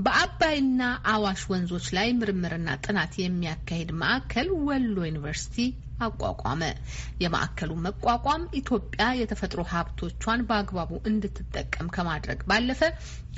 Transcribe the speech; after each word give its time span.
በአባይና 0.00 0.82
አዋሽ 1.12 1.40
ወንዞች 1.50 1.86
ላይ 1.96 2.08
ምርምርና 2.18 2.68
ጥናት 2.84 3.12
የሚያካሂድ 3.18 3.90
ማዕከል 4.00 4.48
ወሎ 4.66 4.96
ዩኒቨርሲቲ 5.08 5.56
አቋቋመ። 6.00 6.62
የማዕከሉ 7.22 7.70
መቋቋም 7.86 8.42
ኢትዮጵያ 8.60 9.06
የተፈጥሮ 9.20 9.62
ሀብቶቿን 9.72 10.44
በአግባቡ 10.48 10.92
እንድትጠቀም 11.10 11.90
ከማድረግ 11.96 12.42
ባለፈ 12.50 12.82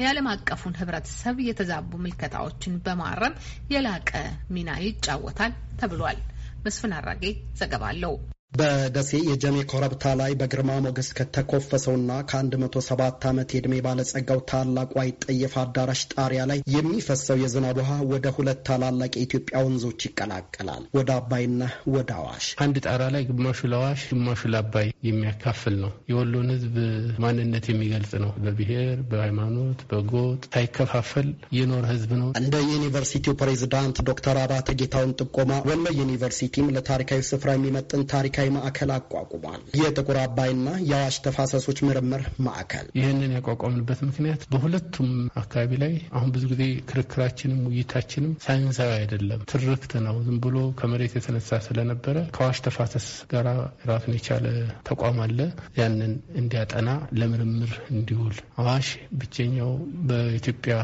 የዓለም 0.00 0.28
አቀፉን 0.34 0.78
ሕብረተሰብ 0.80 1.38
የተዛቡ 1.46 1.92
ምልከታዎችን 2.04 2.82
በማረም 2.86 3.38
የላቀ 3.74 4.12
ሚና 4.50 4.72
ይጫወታል 4.86 5.54
ተብሏል። 5.80 6.20
መስፍን 6.64 6.94
አራጌ 6.96 7.24
ዘገባ 7.58 7.84
አለው። 7.92 8.14
በደሴ 8.52 9.10
የጀሜ 9.26 9.56
ኮረብታ 9.70 10.04
ላይ 10.20 10.32
በግርማ 10.38 10.70
ሞገስ 10.84 11.08
ከተኮፈሰውና 11.18 12.12
ከ107 12.30 13.02
ዓመት 13.30 13.50
የዕድሜ 13.54 13.74
ባለጸጋው 13.84 14.40
ታላቁ 14.50 14.92
አይጠየፍ 15.02 15.54
አዳራሽ 15.62 16.00
ጣሪያ 16.14 16.40
ላይ 16.50 16.58
የሚፈሰው 16.74 17.38
የዝናብ 17.42 17.78
ውሃ 17.80 17.90
ወደ 18.12 18.26
ሁለት 18.36 18.60
ታላላቅ 18.68 19.10
የኢትዮጵያ 19.14 19.60
ወንዞች 19.66 20.06
ይቀላቀላል፣ 20.08 20.82
ወደ 20.98 21.10
አባይና 21.18 21.62
ወደ 21.94 22.10
አዋሽ። 22.18 22.48
አንድ 22.64 22.78
ጣራ 22.86 23.02
ላይ 23.14 23.22
ግማሹ 23.30 23.60
ለአዋሽ 23.72 24.02
ግማሹ 24.12 24.42
ለአባይ 24.54 24.88
የሚያካፍል 25.08 25.76
ነው። 25.84 25.92
የወሎን 26.10 26.50
ሕዝብ 26.54 26.76
ማንነት 27.24 27.68
የሚገልጽ 27.72 28.12
ነው። 28.24 28.32
በብሔር 28.44 28.98
በሃይማኖት፣ 29.10 29.80
በጎጥ 29.92 30.42
ሳይከፋፈል 30.54 31.30
የኖረ 31.58 31.84
ሕዝብ 31.92 32.12
ነው። 32.20 32.28
እንደ 32.40 32.54
ዩኒቨርሲቲው 32.72 33.38
ፕሬዚዳንት 33.40 33.96
ዶክተር 34.10 34.36
አባተ 34.42 34.70
ጌታውን 34.80 35.16
ጥቆማ 35.20 35.62
ወሎ 35.70 35.86
ዩኒቨርሲቲም 36.00 36.74
ለታሪካዊ 36.74 37.22
ስፍራ 37.30 37.50
የሚመጥን 37.56 38.04
ታሪካ 38.12 38.36
ታሪካዊ 38.40 38.52
ማዕከል 38.56 38.90
አቋቁሟል። 38.94 39.62
የጥቁር 39.78 40.16
አባይና 40.20 40.68
የአዋሽ 40.90 41.16
ተፋሰሶች 41.24 41.78
ምርምር 41.86 42.22
ማዕከል 42.46 42.86
ይህንን 42.98 43.34
ያቋቋምንበት 43.36 44.00
ምክንያት 44.08 44.42
በሁለቱም 44.52 45.10
አካባቢ 45.40 45.70
ላይ 45.82 45.92
አሁን 46.14 46.30
ብዙ 46.34 46.44
ጊዜ 46.52 46.62
ክርክራችንም 46.90 47.58
ውይይታችንም 47.66 48.32
ሳይንሳዊ 48.46 48.90
አይደለም፣ 48.96 49.42
ትርክት 49.52 49.92
ነው። 50.06 50.16
ዝም 50.26 50.38
ብሎ 50.46 50.56
ከመሬት 50.80 51.14
የተነሳ 51.18 51.60
ስለነበረ 51.66 52.16
ከአዋሽ 52.36 52.60
ተፋሰስ 52.66 53.08
ጋር 53.32 53.48
ራሱን 53.90 54.16
የቻለ 54.18 54.46
ተቋም 54.88 55.20
አለ። 55.26 55.38
ያንን 55.80 56.14
እንዲያጠና 56.40 56.88
ለምርምር 57.20 57.74
እንዲውል 57.94 58.36
አዋሽ 58.60 58.90
ብቸኛው 59.20 59.72
በኢትዮጵያ 60.08 60.76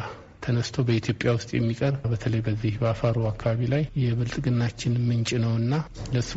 ተነስቶ 0.46 0.84
በኢትዮጵያ 0.86 1.30
ውስጥ 1.36 1.50
የሚቀር 1.56 1.94
በተለይ 2.10 2.40
በዚህ 2.46 2.74
በአፋሩ 2.80 3.16
አካባቢ 3.30 3.60
ላይ 3.72 3.82
የብልጽግናችን 4.02 4.92
ምንጭ 5.08 5.30
ነው 5.44 5.52
እና 5.60 5.72
ለሱ 6.16 6.32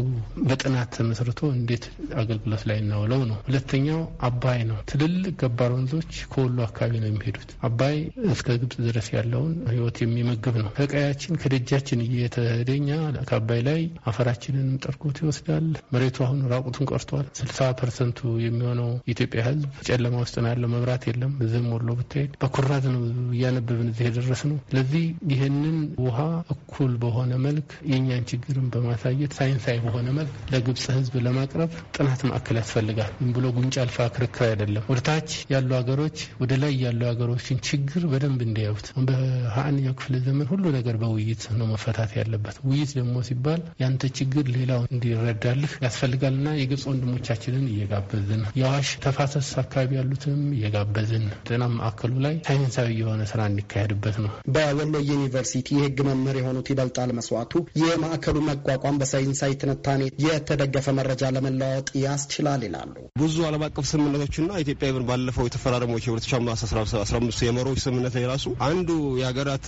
በጥናት 0.50 0.90
ተመስርቶ 0.96 1.40
እንዴት 1.56 1.86
አገልግሎት 2.22 2.64
ላይ 2.70 2.78
እናውለው 2.84 3.22
ነው። 3.30 3.38
ሁለተኛው 3.48 4.00
አባይ 4.30 4.60
ነው። 4.70 4.78
ትልልቅ 4.92 5.34
ገባር 5.42 5.72
ወንዞች 5.76 6.12
ከወሎ 6.32 6.58
አካባቢ 6.68 6.94
ነው 7.04 7.10
የሚሄዱት። 7.10 7.52
አባይ 7.70 7.96
እስከ 8.34 8.58
ግብጽ 8.62 8.78
ድረስ 8.88 9.08
ያለውን 9.16 9.54
ሕይወት 9.72 9.98
የሚመግብ 10.04 10.56
ነው። 10.64 10.72
ከቀያችን 10.80 11.40
ከደጃችን 11.42 12.04
እየተደኛ 12.08 12.90
ከአባይ 13.30 13.62
ላይ 13.70 13.82
አፈራችንንም 14.10 14.80
ጠርጎት 14.84 15.18
ይወስዳል። 15.24 15.66
መሬቱ 15.94 16.18
አሁን 16.26 16.42
ራቁቱን 16.54 16.90
ቀርቷል። 16.92 17.28
ስልሳ 17.40 17.60
ፐርሰንቱ 17.80 18.18
የሚሆነው 18.46 18.92
የኢትዮጵያ 19.04 19.42
ሕዝብ 19.48 19.70
ጨለማ 19.90 20.16
ውስጥ 20.24 20.36
ነው 20.44 20.50
ያለው። 20.52 20.72
መብራት 20.72 21.04
የለም። 21.10 21.34
ዝም 21.52 21.68
ወሎ 21.74 21.90
ብትሄድ 22.00 22.32
በኩራዝ 22.42 22.86
ነው 22.90 23.02
እያነበብን 23.36 23.90
እዚህ 24.00 24.08
የደረስነው። 24.10 24.58
ስለዚህ 24.70 25.04
ይህንን 25.32 25.78
ውሃ 26.04 26.18
እኩል 26.54 26.92
በሆነ 27.02 27.32
መልክ 27.46 27.70
የእኛን 27.92 28.24
ችግርን 28.30 28.68
በማሳየት 28.74 29.32
ሳይንሳዊ 29.38 29.78
በሆነ 29.86 30.08
መልክ 30.18 30.34
ለግብጽ 30.54 30.86
ህዝብ 30.98 31.16
ለማቅረብ 31.26 31.72
ጥናት 31.96 32.22
ማዕከል 32.30 32.58
ያስፈልጋል። 32.60 33.12
ዝም 33.20 33.32
ብሎ 33.36 33.46
ጉንጭ 33.56 33.76
አልፋ 33.84 33.98
ክርክር 34.16 34.46
አይደለም። 34.48 34.86
ወደ 34.92 35.02
ታች 35.10 35.32
ያሉ 35.54 35.70
ሀገሮች 35.80 36.18
ወደ 36.42 36.52
ላይ 36.62 36.74
ያሉ 36.84 37.02
ሀገሮችን 37.12 37.60
ችግር 37.70 38.04
በደንብ 38.12 38.42
እንዲያዩት። 38.48 38.88
በሀያኛው 39.10 39.96
ክፍለ 40.00 40.16
ዘመን 40.26 40.50
ሁሉ 40.52 40.64
ነገር 40.78 40.96
በውይይት 41.04 41.44
ነው 41.60 41.68
መፈታት 41.74 42.14
ያለበት። 42.20 42.56
ውይይት 42.70 42.94
ደግሞ 43.00 43.16
ሲባል 43.30 43.62
ያንተ 43.84 44.12
ችግር 44.20 44.46
ሌላው 44.58 44.82
እንዲረዳልህ 44.90 45.74
ያስፈልጋልና 45.86 46.48
የግብጽ 46.60 46.86
ወንድሞቻችንን 46.92 47.68
እየጋበዝን 47.74 48.44
የአዋሽ 48.60 48.90
ተፋሰስ 49.04 49.52
አካባቢ 49.64 49.92
ያሉትንም 50.00 50.44
እየጋበዝን 50.58 51.28
ጤና 51.48 51.64
ማዕከሉ 51.76 52.14
ላይ 52.26 52.36
ሳይንሳዊ 52.50 52.90
የሆነ 53.00 53.22
ስራ 53.32 53.42
እንዲካሄድ 53.50 53.89
የሚካሄድበት 53.92 54.16
ነው። 54.24 54.32
በወሎ 54.56 54.96
ዩኒቨርሲቲ 55.10 55.68
የህግ 55.78 55.98
መምህር 56.08 56.38
የሆኑት 56.40 56.68
ይበልጣል 56.72 57.10
መስዋዕቱ 57.18 57.54
የማዕከሉ 57.82 58.38
መቋቋም 58.50 59.00
በሳይንሳዊ 59.02 59.52
ትንታኔ 59.62 60.02
የተደገፈ 60.26 60.88
መረጃ 61.00 61.32
ለመለዋወጥ 61.36 61.90
ያስችላል 62.04 62.62
ይላሉ። 62.68 62.94
ብዙ 63.22 63.36
ዓለም 63.48 63.64
አቀፍ 63.68 63.86
ስምምነቶችና 63.92 64.52
ኢትዮጵያ 64.64 64.90
ብን 64.96 65.06
ባለፈው 65.10 65.48
የተፈራረሞች 65.48 66.04
የ2015 66.10 67.46
የመሪዎች 67.48 67.80
ስምምነት 67.86 68.16
ላይ 68.20 68.26
ራሱ 68.34 68.46
አንዱ 68.70 68.90
የሀገራት 69.22 69.68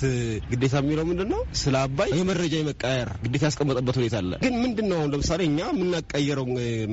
ግዴታ 0.51 0.75
የሚለው 0.81 1.05
ምንድን 1.11 1.29
ነው? 1.33 1.41
ስለ 1.61 1.75
አባይ 1.85 2.09
የመረጃ 2.19 2.53
የመቃየር 2.61 3.09
ግዴታ 3.25 3.43
ያስቀመጠበት 3.49 3.95
ሁኔታ 3.99 4.15
አለ። 4.21 4.31
ግን 4.43 4.55
ምንድን 4.63 4.87
ነው 4.91 4.97
አሁን 4.99 5.11
ለምሳሌ 5.13 5.41
እኛ 5.49 5.59
የምናቀየረው 5.73 6.45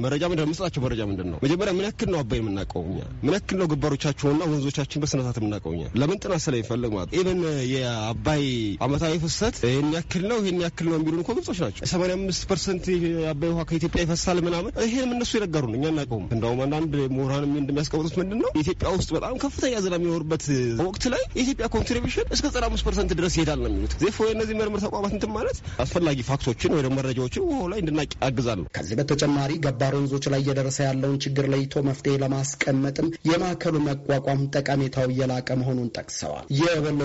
መረጃ 0.04 0.22
ምንድን 0.30 0.44
ነው? 0.44 0.52
መስጣቸው 0.52 0.82
መረጃ 0.86 1.00
ምንድን 1.10 1.28
ነው? 1.32 1.38
መጀመሪያ 1.44 1.72
ምን 1.78 1.86
ያክል 1.88 2.08
ነው 2.14 2.18
አባይ 2.22 2.38
የምናውቀው 2.42 2.82
እኛ? 2.88 2.98
ምን 3.24 3.32
ያክል 3.38 3.56
ነው 3.60 3.66
ገባሮቻቸውና 3.72 4.42
ወንዞቻችን 4.50 5.02
በስነስርዓት 5.02 5.36
የምናውቀው 5.40 5.72
እኛ? 5.76 5.84
ለምን 6.00 6.18
ጥናት 6.22 6.42
ስለሚፈልግ 6.46 6.90
ማለት 6.96 7.10
even 7.18 7.40
የአባይ 7.72 8.44
አመታዊ 8.84 9.14
ፍሰት 9.22 9.56
ይህን 9.66 9.88
ያክል 9.96 10.24
ነው 10.30 10.38
ይህን 10.40 10.58
ያክል 10.64 10.86
ነው 10.90 10.96
የሚሉን 10.98 11.22
እኮ 11.22 11.30
ግብጾች 11.38 11.58
ናቸው። 11.64 11.82
ሰማንያ 11.92 12.16
አምስት 12.18 12.42
ፐርሰንት 12.50 12.84
የአባይ 13.04 13.50
ውሃ 13.52 13.62
ከኢትዮጵያ 13.70 14.02
ይፈሳል 14.04 14.38
ምናምን 14.46 14.72
ይህንም 14.84 15.12
እነሱ 15.16 15.32
የነገሩን 15.38 15.74
እኛ 15.78 15.84
እናውቀውም። 15.92 16.26
እንደውም 16.34 16.60
አንዳንድ 16.66 16.94
ምሁራን 17.16 17.44
እንደሚያስቀምጡት 17.60 18.16
ምንድን 18.20 18.40
ነው 18.44 18.50
ኢትዮጵያ 18.62 18.88
ውስጥ 18.96 19.10
በጣም 19.16 19.34
ከፍተኛ 19.44 19.74
ዝናብ 19.84 20.00
የሚኖርበት 20.00 20.44
ወቅት 20.88 21.04
ላይ 21.12 21.22
የኢትዮጵያ 21.38 21.68
contribution 21.76 22.26
እስከ 22.34 22.44
ዘጠና 22.48 22.64
አምስት 22.70 22.86
ፐርሰንት 22.88 23.12
ድረስ 23.18 23.34
ይሄዳል 23.38 23.60
ነው 23.64 23.70
የሚሉት። 23.72 23.94
ዜፎ 24.02 24.18
የእነዚህ 24.28 24.56
ምርምር 24.60 24.82
ተቋማት 24.86 25.12
እንትን 25.16 25.32
ማለት 25.36 25.56
አስፈላጊ 25.84 26.18
fact 26.28 26.47
ኦችን 26.47 26.74
ወይ 26.76 26.84
መረጃዎችን 26.98 27.44
ውሃው 27.48 27.66
ላይ 27.72 27.80
እንድናቅ 27.82 28.10
ያግዛሉ። 28.24 28.60
ከዚህ 28.78 28.96
በተጨማሪ 29.00 29.52
ገባር 29.64 29.94
ወንዞች 29.98 30.24
ላይ 30.32 30.40
እየደረሰ 30.44 30.78
ያለውን 30.88 31.18
ችግር 31.24 31.46
ለይቶ 31.52 31.82
መፍትሄ 31.88 32.14
ለማስቀመጥም 32.22 33.08
የማዕከሉ 33.28 33.76
መቋቋም 33.88 34.42
ጠቀሜታው 34.56 35.08
እየላቀ 35.12 35.48
መሆኑን 35.60 35.88
ጠቅሰዋል። 35.98 36.46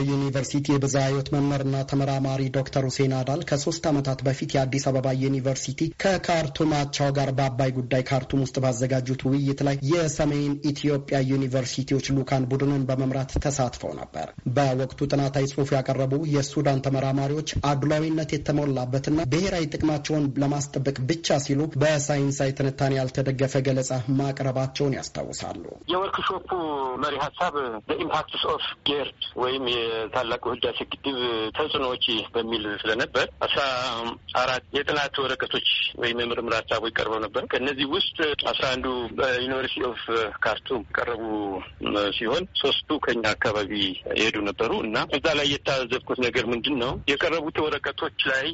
ዩኒቨርሲቲ 0.09 0.65
የብዝሃ 0.73 1.03
ሕይወት 1.07 1.29
መምህርና 1.33 1.75
ተመራማሪ 1.91 2.41
ዶክተር 2.55 2.83
ሁሴን 2.87 3.13
አዳል 3.17 3.41
ከሶስት 3.49 3.83
ዓመታት 3.91 4.19
በፊት 4.27 4.51
የአዲስ 4.55 4.85
አበባ 4.89 5.07
ዩኒቨርሲቲ 5.23 5.81
ከካርቱም 6.03 6.71
አቻው 6.79 7.09
ጋር 7.17 7.29
በአባይ 7.37 7.71
ጉዳይ 7.77 8.03
ካርቱም 8.09 8.43
ውስጥ 8.45 8.57
ባዘጋጁት 8.63 9.21
ውይይት 9.29 9.61
ላይ 9.67 9.77
የሰሜን 9.91 10.53
ኢትዮጵያ 10.71 11.17
ዩኒቨርሲቲዎች 11.31 12.07
ልኡካን 12.15 12.47
ቡድንን 12.51 12.85
በመምራት 12.89 13.31
ተሳትፈው 13.45 13.93
ነበር። 13.99 14.27
በወቅቱ 14.55 14.99
ጥናታዊ 15.13 15.45
ጽሑፍ 15.53 15.71
ያቀረቡ 15.75 16.13
የሱዳን 16.33 16.83
ተመራማሪዎች 16.85 17.49
አድሏዊነት 17.69 18.31
የተሞላበትና 18.35 19.19
ብሔራዊ 19.33 19.65
ጥቅማቸውን 19.73 20.27
ለማስጠበቅ 20.43 20.97
ብቻ 21.09 21.37
ሲሉ 21.45 21.61
በሳይንሳዊ 21.83 22.51
ትንታኔ 22.57 22.93
ያልተደገፈ 22.99 23.53
ገለጻ 23.67 23.91
ማቅረባቸውን 24.19 24.97
ያስታውሳሉ። 24.97 25.63
የወርክሾፑ 25.93 26.49
መሪ 27.03 27.15
ሀሳብ 27.25 27.55
impacts 28.03 28.43
of 28.53 28.65
GERD 28.87 29.21
ወይም 29.43 29.65
የታላቁ 29.83 30.43
ህዳሴ 30.53 30.79
ግድብ 30.93 31.17
ተጽዕኖዎች 31.57 32.05
በሚል 32.35 32.63
ስለነበር 32.81 33.27
አስራ 33.45 33.61
አራት 34.41 34.65
የጥናት 34.77 35.15
ወረቀቶች 35.23 35.67
ወይም 36.01 36.21
የምርምር 36.23 36.55
ሀሳቦች 36.59 36.93
ቀርበው 36.97 37.19
ነበር። 37.25 37.43
ከእነዚህ 37.53 37.87
ውስጥ 37.95 38.17
አስራ 38.51 38.65
አንዱ 38.73 38.87
በ 39.19 39.30
University 39.30 39.83
of 39.89 40.01
Khartoum 40.43 40.81
ቀረቡ 40.97 41.23
ሲሆን 42.17 42.43
ሶስቱ 42.61 42.99
ከኛ 43.05 43.23
አካባቢ 43.35 43.71
የሄዱ 44.13 44.37
ነበሩ 44.49 44.71
እና 44.85 44.97
እዛ 45.17 45.27
ላይ 45.39 45.47
የታዘብኩት 45.53 46.19
ነገር 46.25 46.45
ምንድን 46.53 46.77
ነው 46.83 46.93
የቀረቡት 47.11 47.57
ወረቀቶች 47.65 48.19
ላይ 48.31 48.45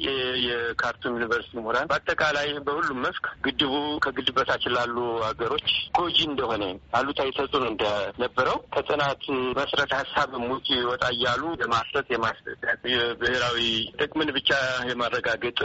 የካርቱም 0.48 1.16
ዩኒቨርሲቲ 1.18 1.54
ምሁራን 1.58 1.88
በአጠቃላይ 1.90 2.48
በሁሉም 2.66 3.00
መስክ 3.06 3.26
ግድቡ 3.46 3.72
ከግድብ 4.04 4.36
በታች 4.40 4.64
ላሉ 4.74 4.96
ሀገሮች 5.26 5.68
ጎጂ 5.98 6.18
እንደሆነ 6.30 6.64
አሉታዊ 6.98 7.30
ተጽዕኖ 7.38 7.64
እንደነበረው 7.70 8.58
ከጥናት 8.74 9.22
መሰረተ 9.58 9.92
ሀሳብ 10.00 10.30
ውጭ 10.52 10.68
ይወጣ 10.76 11.04
እያሉ 11.20 11.42
የማሰጥ 11.62 12.06
የማስጠት 12.12 12.60
የብሔራዊ 12.92 13.58
ጥቅምን 14.00 14.28
ብቻ 14.36 14.50
የማረጋገጥ 14.90 15.58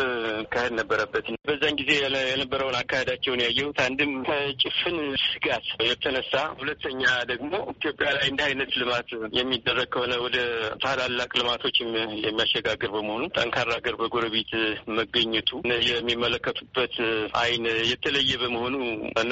ካሄድ 0.54 0.74
ነበረበት። 0.80 1.26
በዛን 1.48 1.76
ጊዜ 1.80 1.92
የነበረውን 2.26 2.78
አካሄዳቸውን 2.80 3.44
ያየሁት 3.46 3.78
አንድም 3.86 4.12
ከጭፍን 4.28 4.98
ስጋት 5.26 5.68
የተነሳ፣ 5.90 6.34
ሁለተኛ 6.60 7.02
ደግሞ 7.32 7.52
ኢትዮጵያ 7.76 8.08
ላይ 8.18 8.26
እንዲህ 8.32 8.46
አይነት 8.48 8.72
ልማት 8.82 9.10
የሚደረግ 9.38 9.90
ከሆነ 9.96 10.14
ወደ 10.26 10.38
ታላላቅ 10.84 11.32
ልማቶች 11.40 11.78
የሚያሸጋግር 12.26 12.90
በመሆኑ 12.96 13.24
ጠንካራ 13.38 13.70
ሀገር 13.78 13.96
በጎረቤት 14.02 14.52
መገኘቱ 14.98 15.50
የሚመለከቱበት 15.90 16.96
አይን 17.42 17.64
የተለየ 17.92 18.32
በመሆኑ 18.44 18.76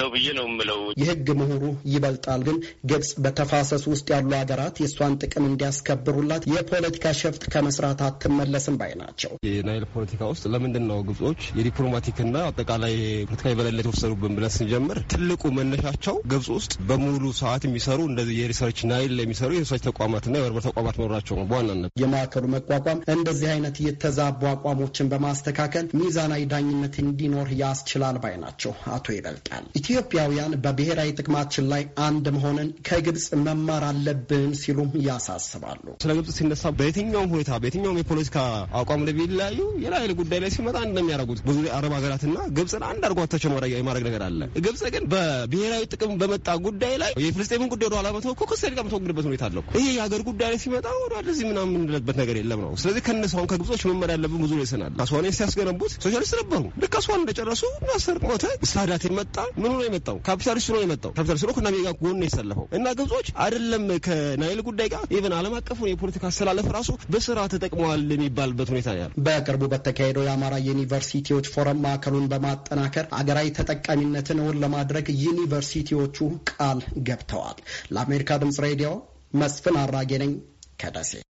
ነው 0.00 0.08
ብዬ 0.14 0.26
ነው 0.38 0.46
የምለው። 0.50 0.80
የህግ 1.02 1.28
ምሁሩ 1.40 1.62
ይበልጣል 1.94 2.40
ግን 2.48 2.58
ግብጽ 2.90 3.12
በተፋሰሱ 3.24 3.84
ውስጥ 3.94 4.08
ያሉ 4.14 4.30
ሀገራት 4.40 4.76
የእሷን 4.82 5.18
ጥቅም 5.22 5.46
እንዲያስከብሩ 5.50 6.13
የሚፎክሩላት 6.16 6.44
የፖለቲካ 6.50 7.06
ሸፍጥ 7.20 7.42
ከመስራት 7.52 8.00
አትመለስም 8.06 8.74
ባይ 8.80 8.92
ናቸው። 9.00 9.30
የናይል 9.48 9.84
ፖለቲካ 9.94 10.22
ውስጥ 10.32 10.44
ለምንድን 10.52 10.84
ነው 10.90 10.98
ግብጾች 11.08 11.40
የዲፕሎማቲክና 11.58 12.36
አጠቃላይ 12.48 12.94
ፖለቲካ 13.28 13.48
የበላይነት 13.52 13.80
የወሰዱብን 13.82 14.34
ብለን 14.36 14.52
ስንጀምር 14.56 14.98
ትልቁ 15.12 15.42
መነሻቸው 15.58 16.16
ግብጽ 16.32 16.48
ውስጥ 16.56 16.72
በሙሉ 16.88 17.24
ሰዓት 17.40 17.64
የሚሰሩ 17.68 18.00
እንደዚህ 18.10 18.36
የ 18.40 18.48
research 18.48 18.80
ናይል 18.90 19.14
የሚሰሩ 19.22 19.50
የ 19.56 19.62
research 19.62 19.84
ተቋማትና 19.88 20.34
የምርምር 20.40 20.64
ተቋማት 20.68 20.98
መኖራቸው 21.00 21.36
ነው 21.40 21.46
በዋናነት 21.50 21.92
የማዕከሉ 22.02 22.44
መቋቋም 22.54 23.02
እንደዚህ 23.14 23.48
አይነት 23.54 23.76
የተዛቡ 23.86 24.40
አቋሞችን 24.52 25.10
በማስተካከል 25.12 25.86
ሚዛናዊ 26.00 26.42
ዳኝነት 26.52 26.96
እንዲኖር 27.04 27.48
ያስችላል 27.62 28.18
ባይ 28.24 28.36
ናቸው 28.44 28.72
አቶ 28.94 29.06
ይበልጣል። 29.16 29.64
ኢትዮጵያውያን 29.80 30.54
በብሔራዊ 30.64 31.10
ጥቅማችን 31.20 31.68
ላይ 31.72 31.82
አንድ 32.06 32.26
መሆንን 32.36 32.70
ከግብጽ 32.88 33.26
መማር 33.46 33.84
አለብን 33.90 34.50
ሲሉም 34.62 34.90
ያሳስባሉ። 35.06 35.84
ስለ 36.04 36.12
ግብጽ 36.16 36.30
ሲነሳ 36.36 36.64
በየትኛውም 36.78 37.30
ሁኔታ 37.34 37.50
በየትኛውም 37.62 37.98
የፖለቲካ 38.00 38.38
አቋም 38.78 39.02
ላይ 39.06 39.14
ቢለያዩ 39.18 39.60
የናይል 39.84 40.12
ጉዳይ 40.18 40.38
ላይ 40.44 40.50
ሲመጣ 40.54 40.76
አንድ 40.82 40.96
የሚያደርጉት 41.00 41.40
ብዙ 41.46 41.58
አረብ 41.76 41.92
ሀገራትና 41.96 42.38
ግብጽን 42.56 42.82
አንድ 42.88 43.02
አድርጓታቸው 43.06 43.50
የማድረግ 43.74 44.04
ነገር 44.08 44.22
አለ። 44.26 44.40
ግብጽ 44.66 44.82
ግን 44.94 45.04
በብሔራዊ 45.12 45.84
ጥቅም 45.94 46.12
በመጣ 46.22 46.48
ጉዳይ 46.66 46.94
ላይ 47.02 47.12
የፍልስጤምን 47.24 47.70
ጉዳይ 47.72 47.88
ወደ 47.88 47.96
ኋላ 48.00 48.10
መተው 48.16 48.32
እኮ 48.34 48.42
ከእስራኤል 48.50 48.74
ጋር 48.76 48.82
የምትወግድበት 48.84 49.26
ሁኔታ 49.30 49.44
አለ። 49.48 49.56
ይሄ 49.78 49.86
የሀገር 49.96 50.22
ጉዳይ 50.28 50.50
ላይ 50.52 50.60
ሲመጣ 50.64 50.86
ወደ 51.04 51.14
ለዚህ 51.26 51.44
ምናምን 51.50 51.74
የምንለበት 51.76 52.18
ነገር 52.22 52.36
የለም 52.40 52.60
ነው። 52.64 52.72
ስለዚህ 52.82 53.04
ከነሱ 53.08 53.34
አሁን 53.38 53.48
ከግብጾች 53.52 53.84
መማር 53.90 54.16
ያለብን 54.16 54.42
ብዙ 54.44 54.52
ይመስለኛል። 54.64 54.92
አስዋኔን 55.04 55.36
ሲያስገነቡት 55.38 55.94
ሶሻሊስት 56.04 56.34
ነበሩ። 56.40 56.62
ልክ 56.84 56.96
አስዋን 57.00 57.20
እንደጨረሱ 57.22 57.62
ናስር 57.88 58.18
ሞተ፣ 58.26 58.44
ሳዳት 58.72 59.06
መጣ። 59.18 59.36
ምን 59.56 59.70
ሆኖ 59.70 59.80
የመጣው 59.86 60.18
ካፒታሊስት 60.28 60.70
ሆኖ 60.72 60.80
የመጣው 60.84 61.12
ካፒታሊስት 61.16 61.44
ሆኖ 61.46 61.54
ከናሚ 61.58 61.76
ጋር 61.86 61.96
ጎን 62.02 62.22
የሰለፈው 62.26 62.66
እና 62.76 62.86
ግብጾች 62.98 63.28
አይደለም 63.44 63.84
ከናይል 64.06 64.60
ጉዳይ 64.68 64.88
ጋር 64.94 65.02
even 65.16 65.34
ዓለም 65.38 65.54
አቀፉን 65.58 65.88
የፖለቲካ 65.94 66.24
አሰላለፍ 66.30 66.68
ራሱ 66.76 66.90
በስራ 67.14 67.40
ተጠቅመዋል 67.52 68.04
የሚባልበት 68.14 68.70
ሁኔታ 68.74 68.90
ያለ 68.98 69.12
በቅርቡ 69.26 69.62
በተካሄደው 69.74 70.26
የአማራ 70.26 70.54
ዩኒቨርሲቲዎች 70.68 71.48
ፎረም 71.54 71.82
ማዕከሉን 71.84 72.28
በማጠናከር 72.32 73.06
አገራዊ 73.18 73.50
ተጠቃሚነትን 73.58 74.40
እውን 74.44 74.60
ለማድረግ 74.64 75.08
ዩኒቨርሲቲዎቹ 75.24 76.18
ቃል 76.52 76.80
ገብተዋል። 77.08 77.58
ለአሜሪካ 77.94 78.40
ድምጽ 78.44 78.58
ሬዲዮ 78.66 78.90
መስፍን 79.34 79.78
አራጌ 79.80 80.12
ነኝ 80.22 80.32
ከደሴ 80.80 81.23